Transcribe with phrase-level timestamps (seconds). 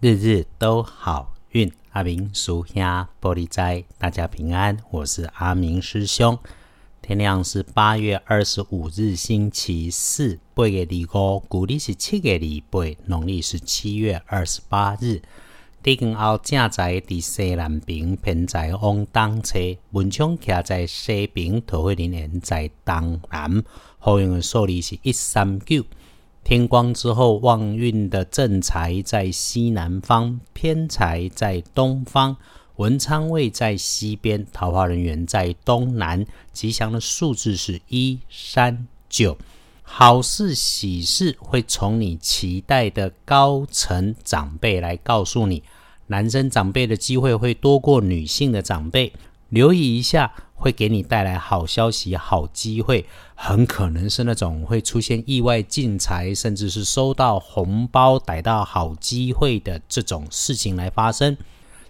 [0.00, 1.72] 日日都好运。
[1.90, 2.80] 阿明属兄
[3.20, 4.76] 玻璃斋，大家平安。
[4.92, 6.38] 我是阿明师兄。
[7.02, 15.20] 天亮是八月二十五日，星期四，八月二五，古历是七月二八，农历是七月二十八日。
[15.82, 19.58] 地根后正在伫西南边，偏在往东侧，
[19.90, 23.64] 文昌徛在西边，桃花林园在东南。
[23.98, 25.84] 好运的数字是一三九。
[26.48, 32.34] 天光之后，旺运的正财在西南方，偏财在东方。
[32.76, 36.24] 文昌位在西边，桃花人员在东南。
[36.54, 39.36] 吉祥的数字是一三九。
[39.82, 45.62] 好事喜事会从你期待的高层长辈来告诉你。
[46.06, 49.12] 男生长辈的机会会多过女性的长辈，
[49.50, 50.32] 留意一下。
[50.60, 53.06] 会给你带来好消息、好机会，
[53.40, 61.36] 很可能是那种会出现意外进财，甚至是收到红包、逮到好机会的这种事情来发生。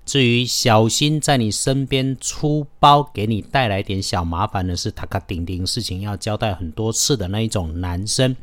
[0.05, 8.37] 至于小心在你身边出包，给你带来点小麻烦的是，他卡顶顶事情要交代很多次的那一种男生，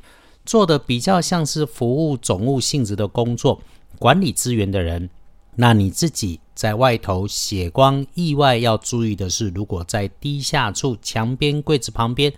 [0.44, 3.62] 做的比较像是服务总务性质的工作，
[4.00, 5.12] 管理资源的人。
[5.58, 12.34] 那你自己在外头血光意外要注意的是，如果在低下处、墙边、柜子旁边、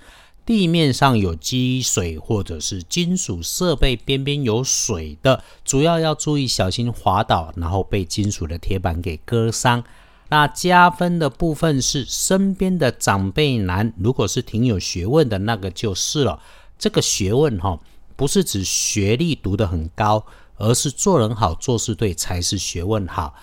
[0.47, 9.83] 地面上有积水，或者是金属设备边边有水的，主要要注意小心滑倒，然后被金属的铁板给割伤。
[10.29, 16.41] 那加分的部分是身边的长辈男，如果是挺有学问的那个就是了。
[16.79, 17.77] 这个学问哈，
[18.15, 20.25] 不是指学历读得很高。
[20.59, 23.35] 而是做人好做事对才是学问好。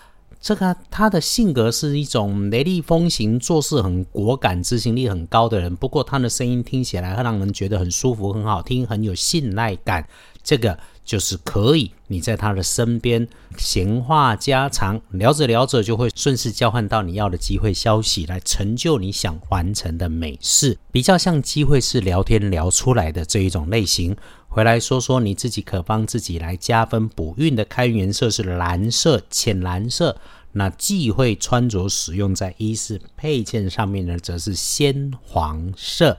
[0.44, 5.74] 这个他的性格是一种雷厉风行、做事很果敢、执行力很高的人。
[5.74, 10.06] 不过他的声音听起来会让人觉得很舒服、很好听、很有信赖感。
[10.42, 20.76] 这个就是可以你在他的身边闲话家常，聊着聊着就会顺势交换到你要的机会消息，来成就你想完成的美事。
[20.92, 24.14] 比较像机会是聊天聊出来的这一种类型。
[24.54, 30.16] 回来说说你自己可帮自己来加分补运的开运颜色是蓝色、浅蓝色。
[30.52, 36.18] 那忌讳穿着使用在衣饰配件上面呢，则是鲜黄色。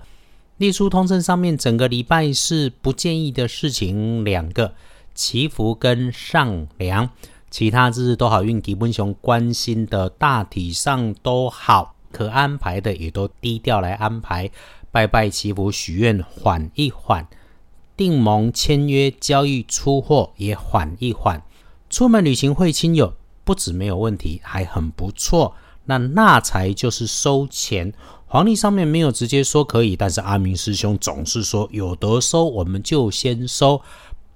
[0.57, 4.73] 列出通证上面整个礼拜是不建议的事情两个：
[5.13, 7.09] 祈福跟上梁。
[7.49, 14.51] 其他日子都好运，吉本雄关心的大体上都好，可安排的也都低调来安排。
[14.91, 17.25] 拜拜祈福许愿，缓一缓。
[17.97, 21.41] 订盟、签约、交易、出货也缓一缓。
[21.89, 23.13] 出门旅行会亲友，
[23.43, 25.55] 不止没有问题，还很不错。
[25.85, 27.93] 那纳财就是收钱，
[28.25, 33.81] 黄历上面没有直接说可以，但是阿明师兄总是说有得收，我们就先收。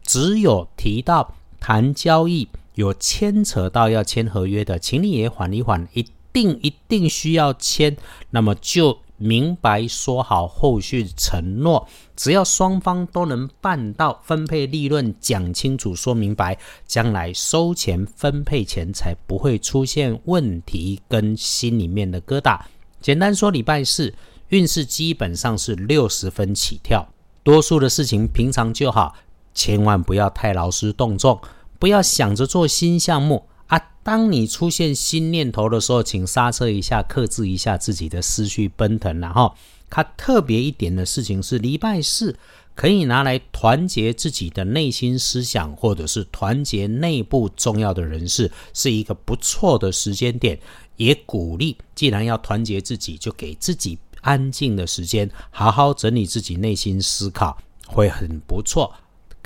[0.04, 7.98] 只有提到谈交易，有牵扯到要签合约的，请你也缓一缓，一定一定需要签，
[8.30, 9.00] 那么就。
[9.20, 11.86] 明白说好后续承诺，
[12.16, 16.58] 只要双方都能办到，分配利润讲清楚说明白，
[16.88, 22.60] 将来收钱分配钱才不会出现问题跟心里面的疙瘩。
[23.02, 24.14] 简单说，礼拜四
[24.48, 27.08] 运势基本上是六十分起跳，
[27.44, 29.14] 多数的事情平常就好，
[29.54, 31.40] 千万不要太劳师动众，
[31.78, 33.46] 不要想着做新项目。
[33.70, 39.20] 啊，当你出现新念头的时候，请刹车一下，克制一下自己的思绪奔腾。
[39.20, 39.56] 然后，
[39.90, 42.36] 它特别一点的事情是，礼拜四
[42.76, 50.60] 可以拿来团结自己的内心思想，或者是团结内部重要的人士，是一个不错的时间点。
[50.98, 58.94] 也鼓励，既然要团结自己，就给自己安静的时间，好好整理自己内心思考，会很不错。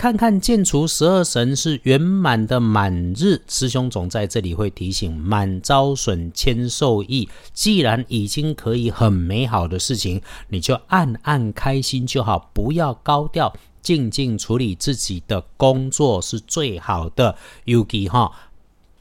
[0.03, 7.29] 看看建除十二神是圆满的满日，师兄总在这里会提醒：满招损，谦受益。
[7.53, 17.37] 既然已经可以很美好的事情，你就暗暗开心就好，不要高调，静静处理自己的工作是最好的。
[17.63, 18.29] 尤其哈，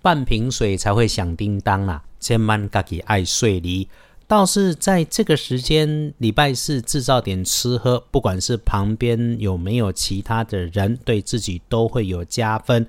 [0.02, 3.88] 半瓶水才会响叮当啦，千万自己爱睡哩。
[4.26, 12.86] 倒是在这个时间，礼拜四制造点吃喝，不管是旁边有没有其他的人，对自己都会有加分。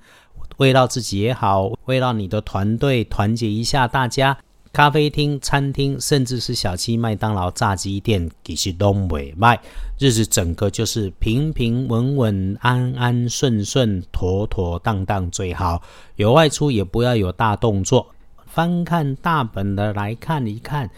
[0.58, 4.38] 为到自己也好，为到你的团队团结一下，大家
[4.72, 9.60] 咖啡厅、餐厅，甚至是小七、麦当劳、炸鸡店，其实都未卖。
[10.00, 15.82] 日子整个就是平平稳稳、安安顺顺、妥妥当当最好。
[16.16, 18.08] 有外出也不要有大动作。
[18.46, 20.90] 翻看大本的来看一看。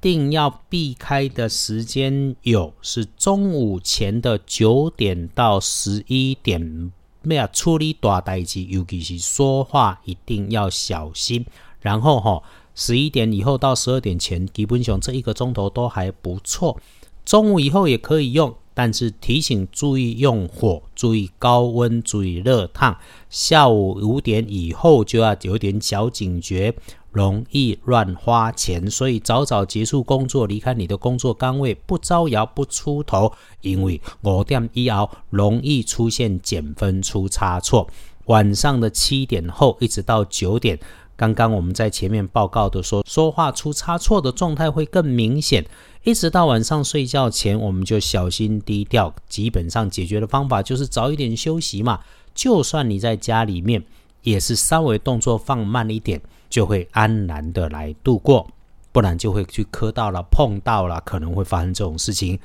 [0.00, 6.90] 定要避开的时间有是中午前的九点到十一点
[7.22, 11.44] 咩啊处理大代志，尤其是说话一定要小心。
[11.80, 12.42] 然后哈，
[12.74, 16.80] 十一点以后到十二点前，基本上这一个钟头都还不错。
[17.24, 22.96] 中午以后也可以用，但是提醒注意用火，注意高温，注意热烫。
[23.28, 26.74] 下午五点以后就要有点小警觉，
[27.12, 37.88] 容易乱花钱，所以早早结束工作，离开你的工作岗位，不招摇不出头，因为五点以后容易出现减分出差错。
[38.26, 40.78] 晚上的七点后一直到九点。
[41.16, 45.66] 刚刚我们在前面报告的说，说话出差错的状态会更明显，
[46.02, 49.14] 一直到晚上睡觉前，我们就小心低调。
[49.28, 52.00] 基本上解决的方法就是早一点休息嘛。
[52.34, 53.84] 就算你在家里面，
[54.22, 58.46] 也是稍微动作放慢一点，就会安然的来度过。
[58.92, 62.38] 不然就会去磕到了、碰到了，可能会发生这种事情。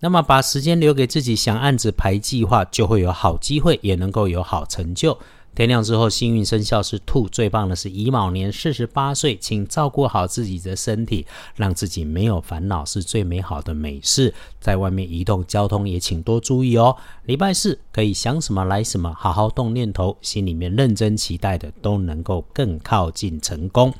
[0.00, 5.16] 那么把时间留给自己，想案子排计划，就会有好机会，也能够有好成就。
[5.56, 11.24] 天亮之后，幸运生肖是兔，最棒的是乙卯年四十八岁，请照顾好自己的身体，
[11.54, 14.34] 让自己没有烦恼，是最美好的美事。
[14.60, 16.94] 在外面移动交通也请多注意哦。
[17.24, 23.94] 礼拜四可以想什么来什么，好好动念头，心里面认真期待的都能够更靠近成功。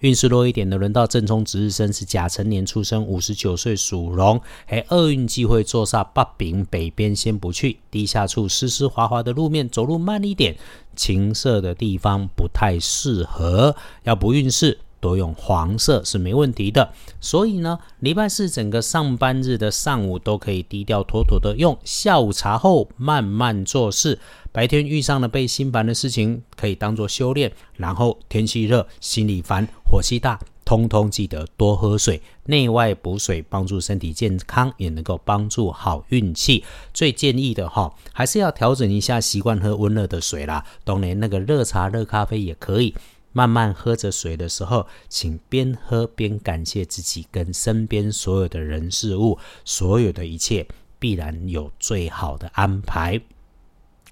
[0.00, 4.40] 运势弱一点的，轮到正冲值日生是甲辰年出生，五十九岁属龙。
[4.66, 10.56] 哎，厄运忌讳坐煞八丙，北边先不去，地下处湿湿滑滑的路面，走路慢一点。
[10.94, 14.78] 情色的地方不太适合，要不运势。
[14.98, 16.90] 多用黄色是没问题的，
[17.20, 24.18] 所以呢，礼拜四整个上班日的上午都可以低调妥妥的用，下午茶后慢慢做事，
[24.56, 36.64] 白天遇上了被心烦的事情，可以当做修炼，然后天气热，心里烦，火气大，通通记得多喝水，内外补水，帮助身体健康，也能够帮助好运气。
[36.94, 42.94] 最建议的哈，还是要调整一下习惯喝温热的水啦，当然那个热茶、热咖啡也可以。
[43.32, 50.66] 慢慢喝着水的时候，请边喝边感谢自己跟身边所有的人事物，所有的一切
[50.98, 53.20] 必然有最好的安排。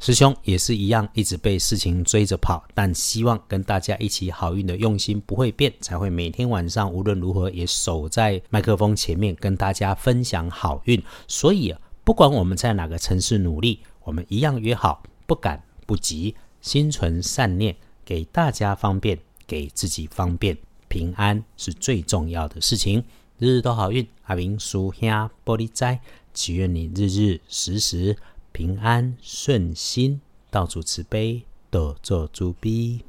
[0.01, 11.03] 师兄也是一样，一直被事情追着跑，但希望跟大家一起好运的用心不会变，才会每天晚上无论如何也守在麦克风前面跟大家分享好运。
[11.27, 17.75] 所以不管我们在哪个城市努力，我们一样约好，不赶不急，心存善念。
[18.05, 20.59] 给大家方便，给自己方便，
[20.89, 23.03] 平安是最重要的事情。
[23.39, 25.09] 日日都好运，阿明叔兄
[25.43, 25.99] 玻璃斋，
[26.35, 28.15] 祈愿你日日时时
[28.57, 33.05] 平安顺心，到处慈悲，多做诸逼。